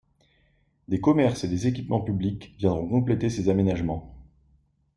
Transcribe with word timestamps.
Des 0.87 0.99
commerces 0.99 1.43
et 1.43 1.47
des 1.47 1.67
équipements 1.67 2.01
publics 2.01 2.55
viendront 2.57 2.89
compléter 2.89 3.29
ces 3.29 3.49
aménagements. 3.49 4.15